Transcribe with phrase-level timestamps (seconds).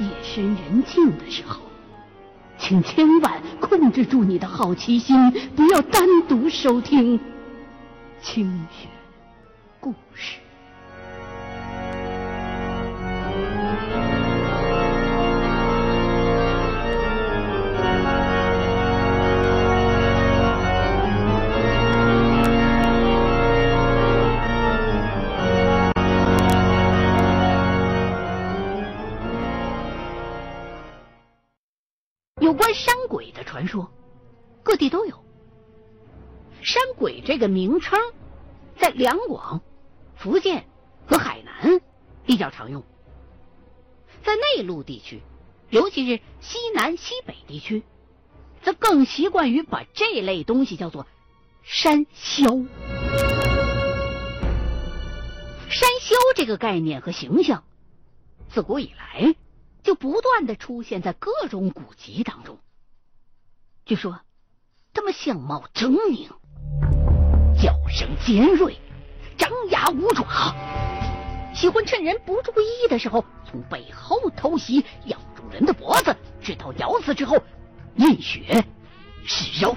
[0.00, 1.60] 夜深人静的时候
[2.58, 7.18] 请千万控制住你的好奇心不要单独收听
[8.20, 8.88] 青雪
[9.80, 10.47] 故事。
[36.70, 37.98] 山鬼这个名称，
[38.78, 39.62] 在两广、
[40.16, 40.66] 福建
[41.06, 41.80] 和海南
[42.26, 42.84] 比较常用，
[44.22, 45.22] 在内陆地区，
[45.70, 47.84] 尤其是西南、西北地区，
[48.60, 51.06] 则更习惯于把这类东西叫做
[51.62, 52.68] 山魈。
[55.70, 57.64] 山魈这个概念和形象，
[58.50, 59.34] 自古以来。
[59.82, 62.58] 就不断的出现在各种古籍当中。
[63.86, 64.20] 据说，
[64.92, 66.28] 他们相貌狰狞，
[67.60, 68.78] 叫声尖锐，
[69.36, 70.54] 张牙舞爪，
[71.52, 77.36] 喜欢趁人不注意的时候从背后偷袭，咬住人的脖子，直到咬死之后
[77.96, 78.64] 饮血
[79.24, 79.76] 食肉。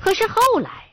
[0.00, 0.84] 可是后来。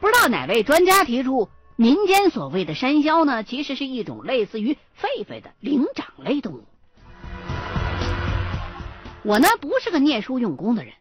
[0.00, 6.66] 不知道哪位专家提出，民间所谓的山魈呢，其实是一种类似于狒狒的灵长类动物。
[9.24, 10.92] 我呢不是个念书用功的人，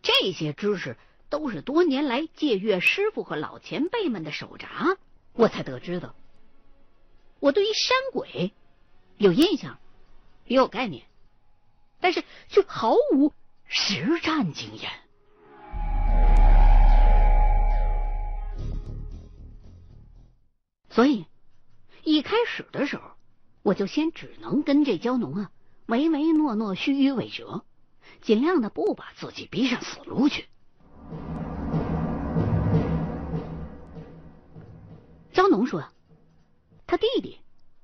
[0.00, 0.96] 这些知识
[1.28, 4.96] 都是多年来借阅师傅和老前辈们的手札，
[5.34, 6.14] 我才得知的。
[7.40, 8.54] 我对于山鬼
[9.18, 9.78] 有印象，
[10.46, 11.04] 也有概念，
[12.00, 13.34] 但是却毫无
[13.66, 14.90] 实战经验。
[20.88, 21.26] 所以，
[22.02, 23.02] 一开始的时候，
[23.62, 25.50] 我就先只能跟这蛟农啊
[25.92, 27.66] 唯唯诺诺、虚与委蛇，
[28.22, 30.46] 尽量的不把自己逼上死路去。
[35.34, 35.84] 张农说，
[36.86, 37.40] 他弟弟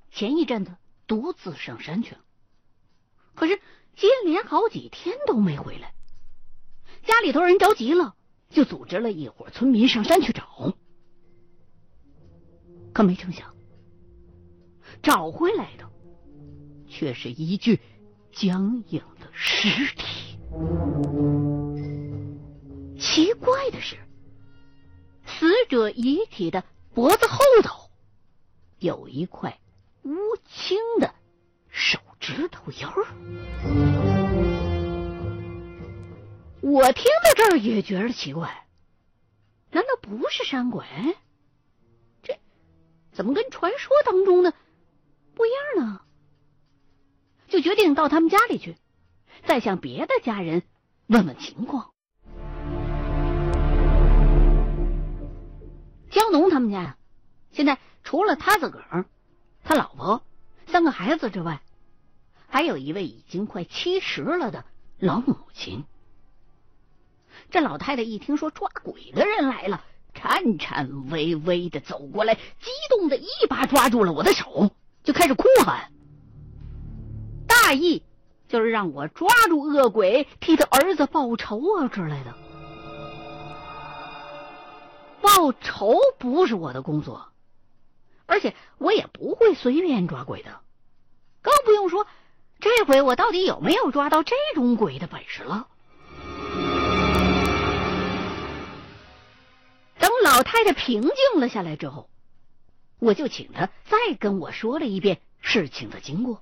[0.09, 0.75] 前一阵子
[1.05, 2.21] 独自上山去了，
[3.35, 3.57] 可是
[3.95, 5.93] 接连好几天都没回来，
[7.03, 8.15] 家里头人着急了，
[8.49, 10.73] 就组织了一伙村民上山去找。
[12.91, 13.53] 可没成想，
[15.03, 15.87] 找回来的
[16.87, 17.79] 却是一具
[18.31, 20.37] 僵硬的尸体。
[22.99, 23.97] 奇怪的是，
[25.25, 26.63] 死者遗体的
[26.93, 27.89] 脖子后头
[28.79, 29.59] 有一块
[30.03, 31.13] 乌青的
[31.69, 33.05] 手指头印儿。
[36.61, 38.67] 我听到这儿也觉得奇怪，
[39.71, 40.85] 难道不是山鬼？
[42.21, 42.37] 这
[43.11, 44.53] 怎么跟传说当中的
[45.33, 46.01] 不一样呢？
[47.49, 48.77] 就决定到他们家里去，
[49.43, 50.63] 再向别的家人
[51.07, 51.91] 问问情况。
[56.09, 56.97] 江农他们家呀，
[57.51, 59.05] 现在除了他自个儿、
[59.63, 60.23] 他老婆、
[60.67, 61.61] 三个孩子之外，
[62.47, 64.63] 还有一位已经快七十了的
[64.99, 65.83] 老母亲。
[67.49, 69.83] 这老太太一听说抓鬼的人来了。
[70.11, 74.71] 颤颤巍巍的走过来，激动的一把抓住了我的手，
[75.03, 75.91] 就开始哭喊，
[77.69, 78.01] 大意
[78.47, 82.33] 就是让我抓住恶鬼，替他儿子报仇啊之类的。
[85.21, 87.27] 报仇不是我的工作，
[88.25, 90.61] 而且我也不会随便抓鬼的，
[91.43, 92.07] 更不用说
[92.59, 95.67] 这回我到底有没有抓到这种鬼的本事了。
[99.99, 102.09] 等老太太平静了下来之后，
[102.97, 106.41] 我就请她再跟我说了一遍事情的经过。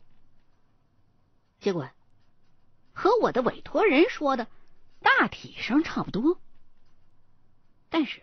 [1.60, 1.90] 结果
[2.94, 4.48] 和我的委托人说的
[5.02, 6.40] 大体上差不多，
[7.90, 8.22] 但是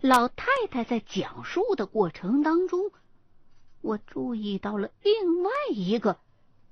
[0.00, 2.90] 老太太在讲述的过程当中，
[3.80, 6.18] 我注意到了另外一个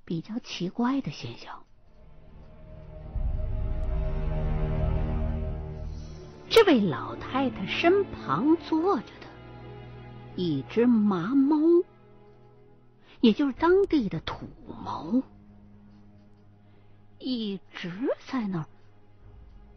[0.04, 1.64] 比较奇怪的现象。
[6.48, 9.26] 这位老太太身旁坐着的
[10.34, 11.56] 一只麻猫，
[13.20, 14.48] 也就是当地的土
[14.84, 15.22] 猫，
[17.20, 17.92] 一直
[18.26, 18.66] 在那儿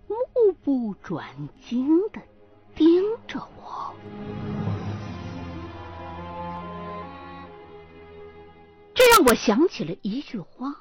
[0.07, 2.21] 目不转睛的
[2.73, 3.93] 盯着我。
[8.95, 10.73] 这让我想起了一句话，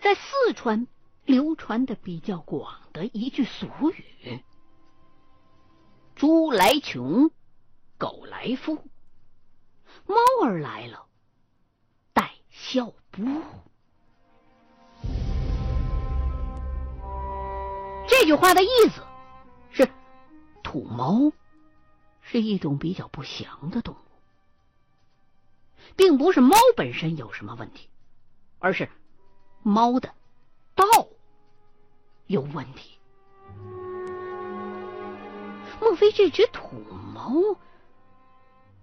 [0.00, 0.86] 在四川。
[1.26, 4.44] 流传的比较广的一句俗语
[6.14, 7.30] ：“猪来穷，
[7.96, 8.74] 狗来富，
[10.06, 11.06] 猫儿来了，
[12.12, 13.22] 带笑不
[18.06, 19.02] 这句话的意思
[19.70, 19.88] 是，
[20.62, 21.32] 土猫
[22.20, 23.98] 是一种比较不祥的动物，
[25.96, 27.88] 并不是猫本身有什么问题，
[28.58, 28.88] 而是
[29.62, 30.14] 猫的
[30.74, 30.84] 道
[32.26, 32.98] 有问题。
[35.80, 36.78] 莫非这只土
[37.12, 37.58] 猫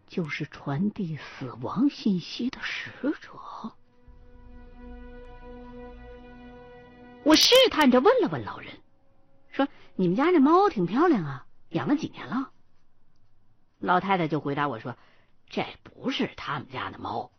[0.08, 2.92] 就是传递死亡信息的使
[3.22, 3.32] 者？
[7.24, 8.74] 我试探着问了问老人，
[9.52, 12.52] 说：“你们家这猫挺漂亮啊，养了几年了？”
[13.80, 14.96] 老太太就回答我说
[15.50, 17.32] ：“这不是他们家的猫，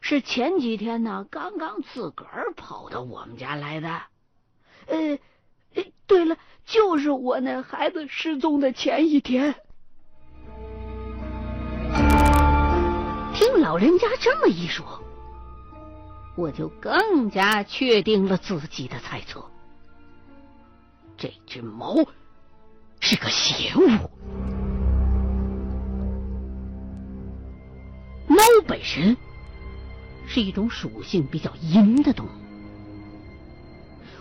[0.00, 4.02] 是前几天呢，刚刚自个儿跑到我们家来的。”
[4.86, 5.18] 呃。
[6.06, 6.36] 对了，
[6.66, 9.54] 就是我那孩子失踪的前一天。
[13.34, 15.02] 听老人家这么一说，
[16.36, 19.50] 我就更加确定了自己的猜测：
[21.16, 21.96] 这只猫
[23.00, 24.10] 是个邪物。
[28.26, 29.16] 猫本身
[30.26, 32.30] 是一种属性比较阴的动物。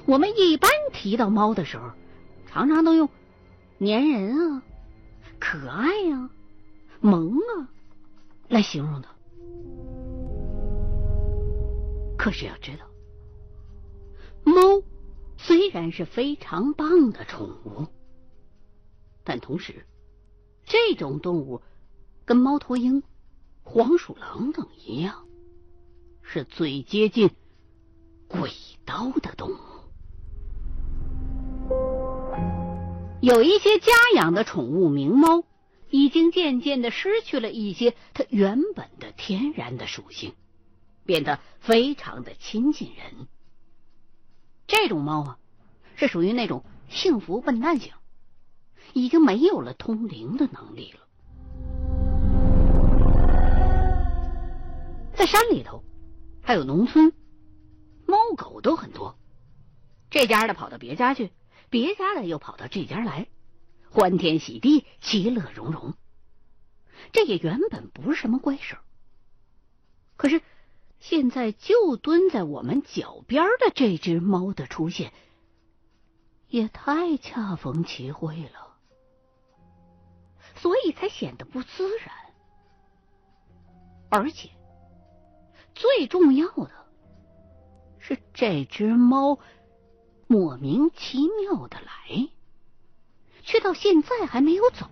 [0.05, 1.89] 我们一般提到猫的时候，
[2.45, 3.09] 常常都用
[3.79, 4.63] 粘人啊、
[5.39, 6.29] 可爱呀、
[6.99, 7.69] 萌啊
[8.49, 9.07] 来形容的。
[12.17, 12.85] 可是要知道，
[14.43, 14.81] 猫
[15.45, 17.87] 虽然是非常棒的宠物，
[19.25, 19.85] 但同时，
[20.65, 21.61] 这种动物
[22.23, 23.03] 跟猫头鹰、
[23.61, 25.25] 黄鼠狼等一样，
[26.21, 27.29] 是最接近
[28.29, 28.51] 鬼
[28.85, 29.57] 刀的动物。
[33.21, 35.43] 有一些家养的宠物名猫，
[35.89, 40.35] 已经渐渐的失去了一些它原本的天然的属性，
[41.05, 43.27] 变得非常的亲近人。
[44.67, 45.37] 这种猫啊，
[45.95, 47.93] 是属于那种幸福笨蛋型，
[48.93, 50.99] 已经没有了通灵的能力了。
[55.15, 55.83] 在山里头，
[56.41, 57.13] 还有农村，
[58.05, 59.17] 猫狗都很多，
[60.09, 61.31] 这家的跑到别家去。
[61.69, 63.27] 别家的又跑到这家来，
[63.89, 65.95] 欢天喜地，其乐融融。
[67.11, 68.77] 这也原本不是什么怪事
[70.15, 70.41] 可是
[71.03, 75.11] 现在就蹲在我们脚边的这只猫的出现，
[76.47, 78.77] 也太恰逢其会了，
[80.55, 82.09] 所以才显得不自然。
[84.09, 84.49] 而且
[85.75, 86.71] 最重要的
[87.99, 89.37] 是，这只猫。
[90.25, 92.29] 莫名其妙的来，
[93.43, 94.89] 却到现在还没有走，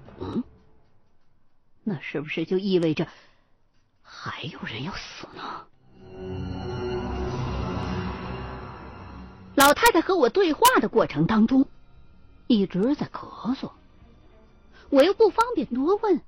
[1.84, 3.08] 那是不是就意味着
[4.02, 5.68] 还有人要死呢？
[9.56, 11.68] 老太太和我对话的过程当中，
[12.48, 13.72] 一直在咳嗽，
[14.90, 16.22] 我又不方便多问。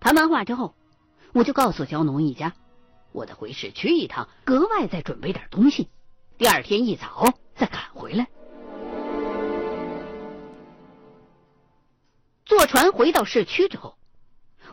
[0.00, 0.74] 谈完话之后，
[1.32, 2.54] 我就告诉焦农一家，
[3.12, 5.88] 我得回市区一趟，格外再准备点东西，
[6.38, 7.34] 第二天一早。
[7.54, 8.26] 再赶回来，
[12.46, 13.96] 坐船回到市区之后，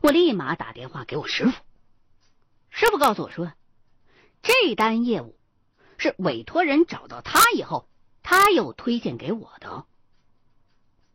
[0.01, 1.51] 我立马打电话给我师傅。
[2.69, 3.51] 师傅告诉我说，
[4.41, 5.37] 这单业务
[5.97, 7.89] 是委托人找到他以后，
[8.23, 9.85] 他又推荐给我的。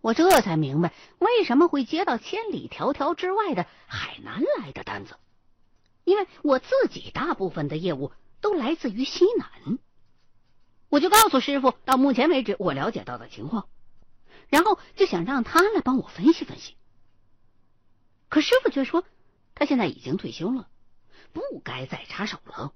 [0.00, 5.16] 我这才明白为什么会接到千里迢迢之外的海南来的单子，
[6.04, 8.12] 因为我自己大部分的业务
[8.42, 9.78] 都来自于西南。
[10.90, 13.68] 我就告诉师傅，到目前为止我了解到的情况，
[14.48, 16.76] 然后就想让他来帮我分析分析。
[18.28, 19.04] 可师傅却说，
[19.54, 20.68] 他现在已经退休了，
[21.32, 22.74] 不该再插手了。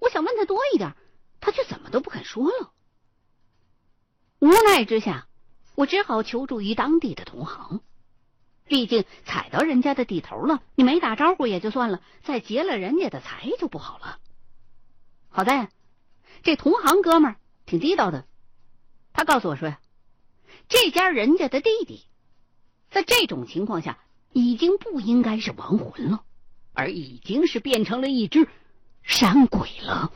[0.00, 0.94] 我想问他多一点，
[1.40, 2.72] 他却怎么都不肯说了。
[4.38, 5.26] 无奈之下，
[5.74, 7.80] 我只好求助于当地的同行。
[8.66, 14.18] 毕竟踩到人家的地头了，你没打招呼也就算了，再劫了人家的财就不好了。
[15.28, 15.70] 好在。
[16.42, 18.26] 这同行哥们儿挺地道的，
[19.14, 19.80] 他告诉我说呀，
[20.68, 22.04] 这家人家的弟弟，
[22.90, 23.98] 在这种情况下
[24.34, 26.22] 已经不应该是亡魂了，
[26.74, 28.46] 而已经是变成了一只
[29.04, 30.10] 山鬼了。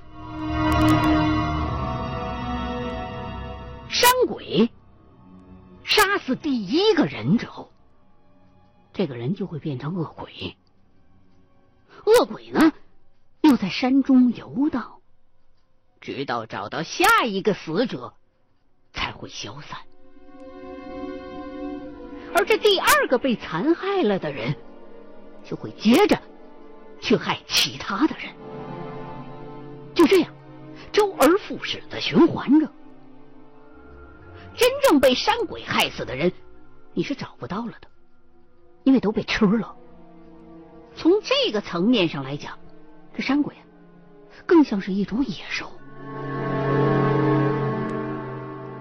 [3.88, 4.70] 山鬼
[5.84, 7.70] 杀死第一个人之后，
[8.92, 10.56] 这个人就会变成恶鬼，
[12.04, 12.72] 恶鬼呢
[13.42, 14.96] 又在山中游荡。
[16.00, 18.14] 直到找到下一个死者，
[18.92, 19.78] 才会消散。
[22.34, 24.56] 而这第二个被残害了的人，
[25.44, 26.20] 就会接着
[27.00, 28.32] 去害其他的人，
[29.98, 30.32] 就这样
[30.92, 32.70] 周而复始的循环着。
[34.56, 36.32] 真正被山鬼害死的人，
[36.94, 37.88] 你是找不到了的，
[38.84, 39.74] 因为都被吃了。
[40.94, 42.56] 从这个层面上来讲，
[43.12, 43.56] 这山鬼
[44.46, 45.68] 更像是一种野兽。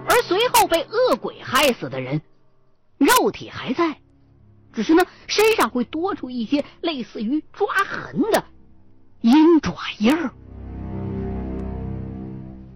[0.08, 2.22] 而随后被恶鬼害死的人，
[2.96, 3.98] 肉体还在，
[4.72, 8.44] 只是呢身上会多出一些类似于抓痕的
[9.22, 10.30] 鹰爪印儿。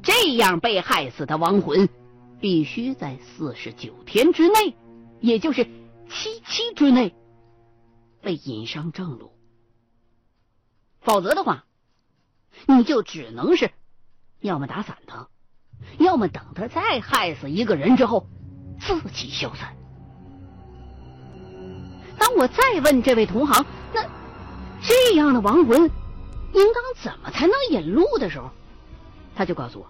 [0.03, 1.89] 这样被害死的亡魂，
[2.41, 4.75] 必须在四十九天之内，
[5.21, 5.65] 也就是
[6.09, 7.15] 七七之内，
[8.21, 9.33] 被引上正路。
[11.01, 11.65] 否则的话，
[12.67, 13.71] 你就只能是
[14.41, 15.29] 要么打散他，
[15.99, 18.27] 要么等他再害死一个人之后
[18.81, 19.77] 自己消散。
[22.19, 24.05] 当我再问这位同行，那
[24.83, 28.51] 这样的亡魂应当怎么才能引路的时候，
[29.35, 29.87] 他就告诉我：“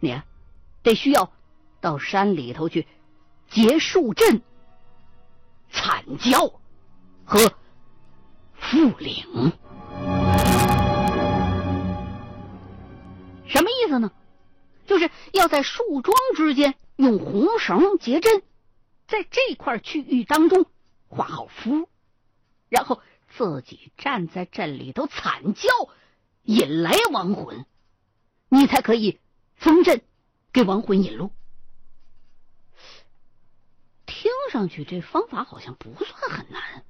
[0.00, 0.24] 你啊
[0.82, 1.32] 得需要
[1.80, 2.86] 到山里头去
[3.48, 4.42] 结树阵、
[5.70, 6.60] 惨叫
[7.24, 7.52] 和
[8.54, 9.52] 复领。”
[13.46, 14.10] 什么意思呢？
[14.86, 18.42] 就是要在树桩之间用红绳结阵，
[19.06, 20.66] 在这块区域当中
[21.08, 21.88] 画好符，
[22.68, 25.68] 然后自己站在阵里头惨叫，
[26.42, 27.64] 引来亡魂，
[28.54, 29.18] 你才可以
[29.56, 30.00] 封阵，
[30.52, 31.32] 给亡魂引路。
[34.06, 36.84] 听上去这方法好像不算很难，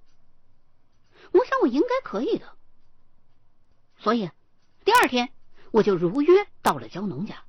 [1.33, 2.57] 我想我应该可以的。
[3.99, 4.31] 所以
[4.85, 5.31] 第二天。
[5.71, 7.43] 我就如约到了焦农家，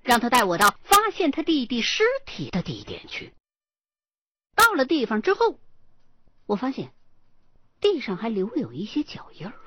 [0.00, 3.34] 让他带我到发现他弟弟尸体的地点去。
[4.54, 5.60] 到了地方之后，
[6.46, 6.94] 我发现
[7.82, 9.60] 地上还留有一些脚印儿。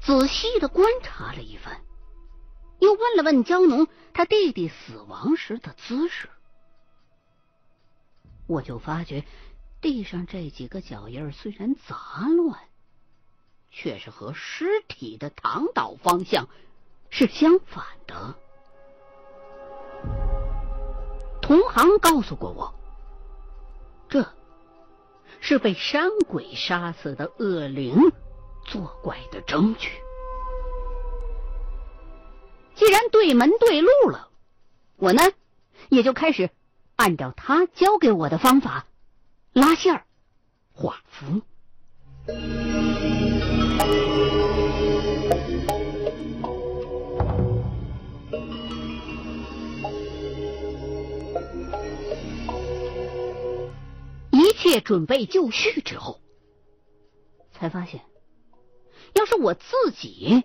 [0.00, 1.80] 仔细的观察了一番，
[2.78, 6.28] 又问了问焦农他弟弟死亡时的姿势，
[8.46, 9.24] 我就发觉
[9.80, 12.58] 地上这几个脚印虽然杂乱。
[13.72, 16.48] 却是和尸体的躺倒方向
[17.08, 18.34] 是相反的。
[21.40, 22.74] 同行告诉过我，
[24.08, 24.26] 这
[25.40, 28.10] 是被山鬼杀死的恶灵
[28.64, 29.90] 作怪的证据。
[32.74, 34.28] 既然对门对路了，
[34.96, 35.22] 我呢
[35.88, 36.50] 也就开始
[36.96, 38.86] 按照他教给我的方法
[39.52, 40.04] 拉线儿、
[40.72, 41.42] 画符。
[54.30, 56.20] 一切准备就绪之后，
[57.52, 58.00] 才发现，
[59.14, 60.44] 要是我自己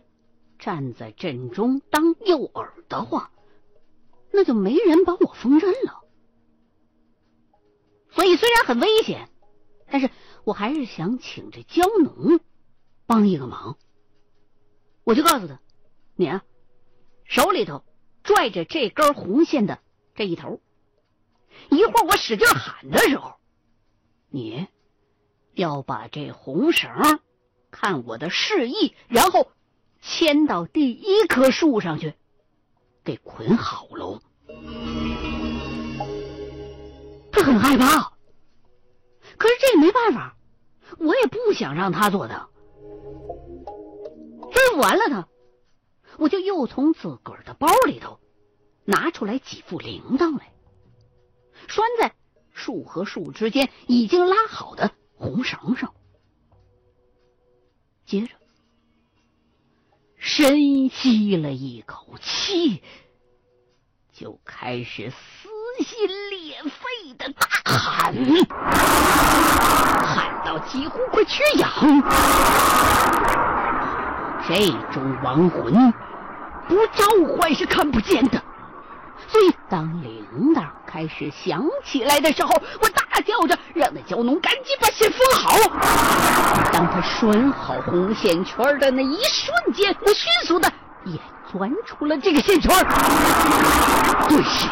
[0.59, 3.31] 站在阵中当诱饵的话，
[4.31, 6.03] 那就没人帮我封阵了。
[8.11, 9.29] 所以虽然很危险，
[9.87, 10.09] 但是
[10.43, 12.39] 我还是想请这焦农。
[13.07, 13.77] 帮一个忙，
[15.03, 15.59] 我就告诉他，
[16.15, 16.43] 你啊，
[17.23, 17.85] 手里头
[18.23, 19.79] 拽着这根红线的
[20.15, 20.59] 这一头，
[21.69, 23.35] 一会儿我使劲喊的时候，
[24.29, 24.65] 你
[25.53, 26.89] 要把这红绳
[27.75, 29.51] 看我的示意，然后
[30.01, 32.13] 牵到第一棵树上去，
[33.03, 34.21] 给捆好喽。
[37.33, 38.13] 他很害怕，
[39.37, 40.37] 可是这也没办法，
[40.99, 42.47] 我也不想让他做的。
[44.71, 45.27] 问完了他，
[46.17, 48.21] 我就又从自个儿的包里头
[48.85, 50.53] 拿出来几副铃铛来，
[51.67, 52.15] 拴在
[52.53, 55.93] 树和树之间已经拉好的红绳上。
[58.15, 58.33] 接着，
[60.17, 62.81] 深吸了一口气，
[64.13, 65.49] 就开始撕
[65.83, 68.15] 心裂肺的大喊，
[70.01, 71.69] 喊到几乎快缺氧。
[74.47, 75.91] 这种亡魂
[76.69, 78.41] 不召唤是看不见的，
[79.27, 82.87] 所以当铃铛开始响起来的时候，我
[83.21, 85.57] 叫着让那蛟龙赶紧把线封好。
[86.71, 90.71] 当他拴好红线圈的那一瞬间，我迅速的
[91.05, 91.19] 也
[91.51, 92.69] 钻出了这个线圈。
[94.27, 94.67] 顿时，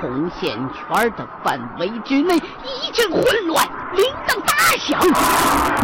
[0.00, 5.00] 红线圈的范围之内一阵混乱，铃铛大响，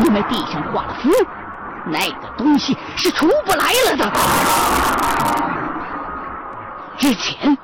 [0.05, 1.11] 因为地上画了符。
[1.87, 4.11] 那个东西是出不来了的。
[6.97, 7.59] 之前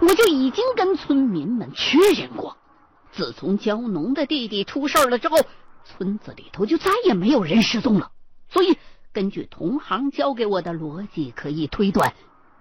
[0.00, 2.57] 我就已经跟村民们确认过，
[3.18, 5.38] 自从焦农的弟弟出事了之后，
[5.82, 8.12] 村子里头就再也没有人失踪了。
[8.48, 8.78] 所以，
[9.12, 12.14] 根据同行教给我的逻辑，可以推断，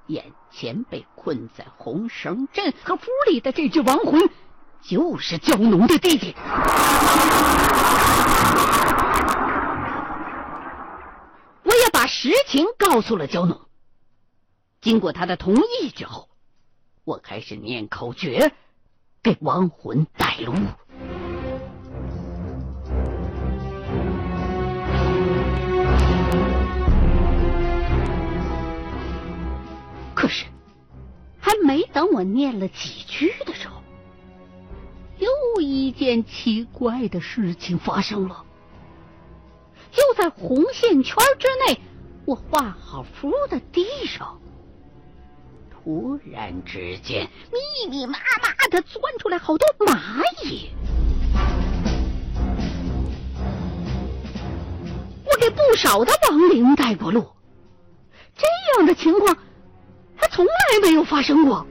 [0.08, 4.28] 眼前被困在红绳镇和府里的这只亡魂，
[4.82, 6.34] 就是焦农的弟弟。
[11.62, 13.62] 我也把实情告诉了焦农。
[14.82, 16.30] 经过他的同意之后，
[17.04, 18.52] 我开始念口诀，
[19.28, 20.54] 给亡魂带路。
[30.16, 30.46] 可是，
[31.42, 33.84] 还没等我念了几句的时候，
[35.18, 38.46] 又一件奇怪的事情发生了。
[39.92, 41.82] 就在红线圈之内，
[42.24, 44.40] 我画好符的地上。
[45.84, 50.70] 突然之间，密密麻麻的钻出来好多蚂蚁。
[55.24, 57.26] 我给不少的亡灵带过路，
[58.36, 58.46] 这
[58.78, 59.38] 样的情况
[60.16, 61.66] 还从来没有发生过。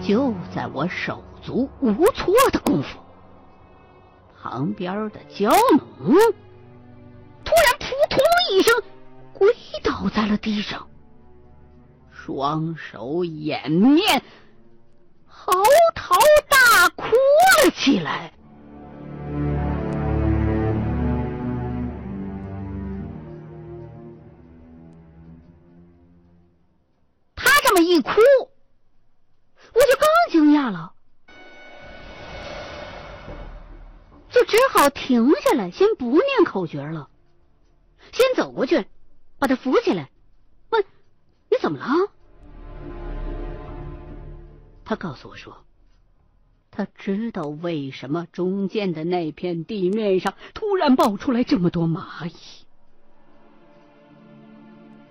[0.00, 2.98] 就在我手足无措的功夫，
[4.40, 6.14] 旁边的蛟龙
[7.44, 8.18] 突然扑通
[8.52, 8.74] 一声。
[9.34, 10.88] 跪倒在了地上，
[12.10, 14.22] 双手掩面，
[15.26, 15.52] 嚎
[15.94, 16.16] 啕
[16.48, 17.04] 大哭
[17.64, 18.32] 了起来。
[27.34, 28.10] 他这么一哭，
[29.74, 30.94] 我就更惊讶了，
[34.30, 37.10] 就只好停下来，先不念口诀了，
[38.12, 38.86] 先走过去。
[39.44, 40.08] 把他扶起来，
[40.70, 40.82] 问
[41.52, 41.84] ：“你怎么了？”
[44.86, 45.66] 他告诉我说
[46.72, 52.32] ：“他知道为什么中间的那片地面上突然爆出来这么多蚂蚁。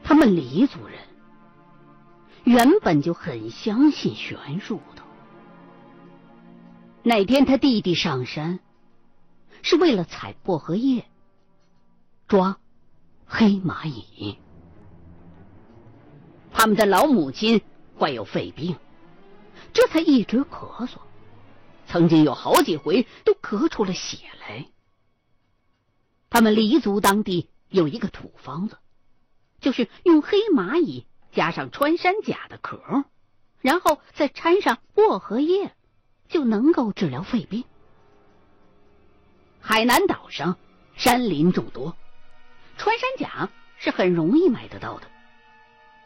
[0.04, 0.98] 他们黎族人
[2.44, 5.04] 原本就很相信玄术的。
[7.04, 8.60] 那天他弟弟上山
[9.62, 11.06] 是为了采薄荷叶，
[12.28, 12.58] 抓。”
[13.36, 14.38] 黑蚂蚁，
[16.52, 17.64] 他们的老母亲
[17.98, 18.76] 患有肺病，
[19.74, 20.98] 这才一直咳嗽，
[21.88, 24.68] 曾经有好几回都咳出了血来。
[26.30, 28.78] 他们黎族当地有一个土方子，
[29.60, 33.04] 就是用黑蚂蚁加上穿山甲的壳，
[33.62, 35.74] 然后再掺上薄荷叶，
[36.30, 37.64] 就能够治疗肺病。
[39.60, 40.56] 海南岛上
[40.96, 41.98] 山林众多。
[42.78, 45.08] 穿山甲是很容易买得到的，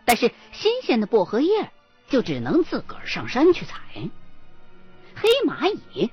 [0.05, 1.71] 但是新鲜的薄荷叶
[2.07, 3.79] 就只能自个儿上山去采，
[5.15, 6.11] 黑蚂蚁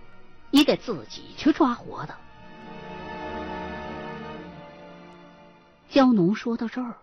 [0.51, 2.17] 也得自己去抓活的。
[5.91, 6.97] 焦农说到这儿，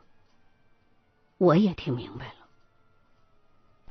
[1.38, 2.34] 我也听明白了。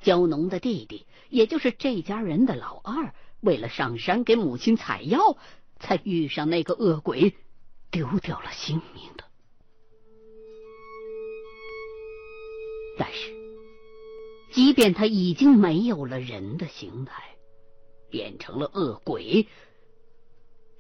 [0.03, 5.39] 焦农的弟弟，也就是这家人的老二，为了上山给母亲采药，
[5.79, 7.35] 才遇上那个恶鬼，
[7.91, 9.25] 丢掉了性命的。
[13.03, 13.33] 但是，
[14.53, 17.23] 即便他已经没有了人的形态，
[18.11, 19.49] 变成了恶鬼，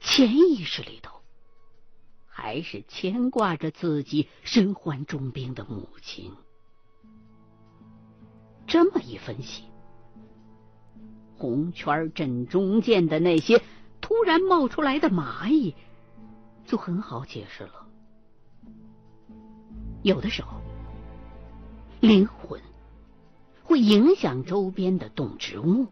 [0.00, 1.22] 潜意识里头
[2.26, 6.30] 还是牵挂着自己身患重病的母亲。
[8.66, 9.64] 这么一分析，
[11.38, 13.62] 红圈镇中间的那些
[14.02, 15.74] 突然冒出来的蚂蚁，
[16.66, 17.88] 就很好解释了。
[20.02, 20.59] 有的时候。
[22.00, 22.60] 灵魂
[23.62, 25.88] 会影响周边的动植物，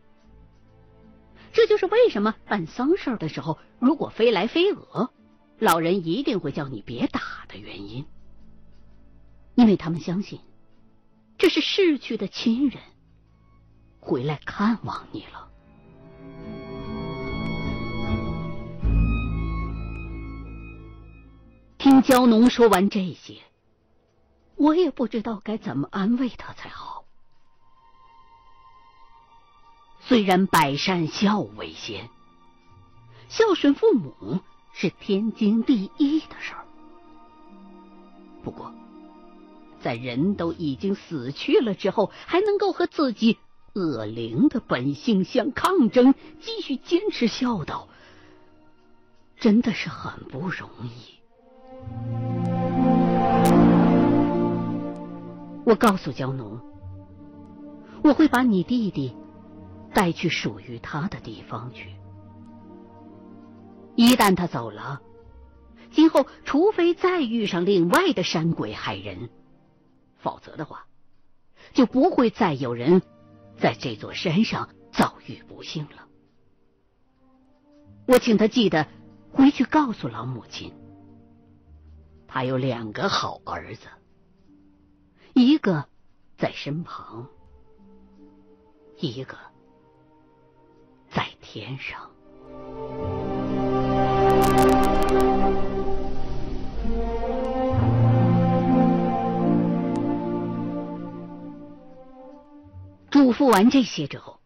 [1.52, 5.10] 这就是为什么办丧事的时候，如果飞来飞蛾，
[5.58, 8.06] 老人一定会叫你别打的原因。
[9.54, 10.40] 因为他们相信，
[11.36, 12.80] 这是逝去的亲人
[14.00, 15.50] 回来看望你了。
[21.76, 23.47] 听焦农说完这些。
[24.58, 27.04] 我也不知道该怎么安慰他才好。
[30.00, 32.08] 虽然百善孝为先，
[33.28, 34.40] 孝顺父母
[34.72, 36.64] 是天经地义的事儿，
[38.42, 38.72] 不过，
[39.80, 43.38] 在人都已经死去了之后，还能够和自己
[43.74, 47.88] 恶灵的本性相抗争，继续坚持孝道，
[49.38, 52.57] 真的是很不容易。
[55.68, 56.58] 我告诉焦农，
[58.02, 59.14] 我会把你弟弟
[59.92, 61.94] 带去属于他的地方去。
[63.94, 65.02] 一旦他走了，
[65.90, 69.28] 今后除非再遇上另外的山鬼害人，
[70.16, 70.86] 否则的话，
[71.74, 73.02] 就不会再有人
[73.58, 76.08] 在这座山上遭遇不幸了。
[78.06, 78.86] 我请他记得
[79.34, 80.72] 回去告诉老母亲，
[82.26, 83.86] 他有两个好儿子，
[85.38, 85.86] 一个
[86.36, 87.28] 在身旁，
[88.96, 89.38] 一个
[91.08, 92.10] 在天上。
[103.10, 104.40] 嘱咐完这些之后，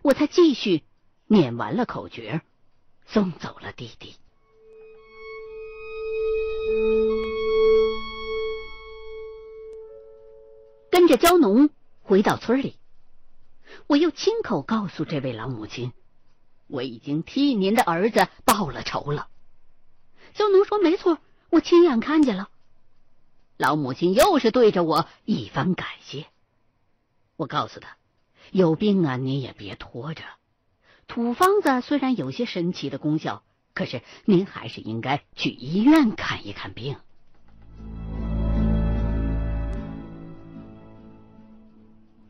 [0.00, 0.82] 我才继续
[1.26, 2.40] 念完了口诀，
[3.04, 4.16] 送走了弟弟。
[10.96, 11.68] 跟着焦农
[12.00, 12.78] 回到村里，
[13.86, 15.92] 我又亲口告诉这位老母亲，
[16.68, 19.28] 我已经替您的儿子报了仇了。
[20.32, 21.18] 焦农说：“没错，
[21.50, 22.48] 我亲眼看见了。”
[23.58, 26.28] 老母亲又是对着我一番感谢。
[27.36, 27.98] 我告诉他
[28.50, 30.22] ：“有病啊，您也别拖着。
[31.06, 33.42] 土方子虽然有些神奇的功效，
[33.74, 36.96] 可是您还是应该去医院看一看病。”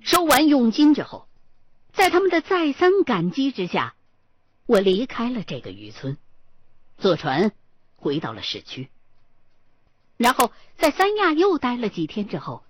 [0.06, 1.26] 收完佣金之后，
[1.92, 3.96] 在他们的再三感激之下，
[4.64, 6.16] 我离开了这个渔村，
[6.96, 7.50] 坐船
[7.96, 8.88] 回到了市区。
[10.16, 12.62] 然后在三亚又待了几天之后。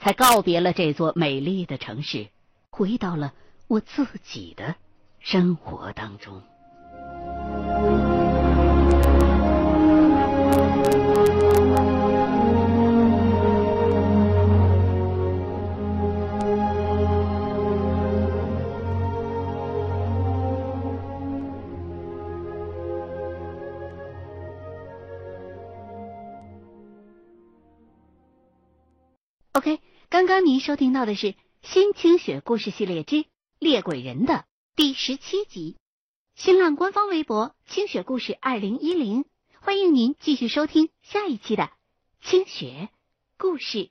[0.00, 2.28] 才告别了这座美丽的城市，
[2.68, 3.32] 回到了
[3.68, 4.74] 我自己的
[5.20, 6.42] 生活当中。
[30.34, 31.28] 刚您收听到的是
[31.62, 33.24] 《新清雪故事系列之
[33.60, 35.76] 猎鬼人》的第十七集，
[36.34, 39.26] 新浪官方微博“清雪故事二零一零”，
[39.62, 41.70] 欢迎您继续收听下一期的
[42.20, 42.88] 清雪
[43.38, 43.90] 故事。